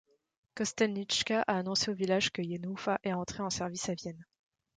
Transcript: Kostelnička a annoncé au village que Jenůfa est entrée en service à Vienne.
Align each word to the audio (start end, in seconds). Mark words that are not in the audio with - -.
Kostelnička 0.55 1.41
a 1.43 1.53
annoncé 1.57 1.91
au 1.91 1.93
village 1.95 2.31
que 2.31 2.41
Jenůfa 2.41 2.97
est 3.03 3.13
entrée 3.13 3.43
en 3.45 3.51
service 3.51 3.87
à 3.89 3.93
Vienne. 3.93 4.25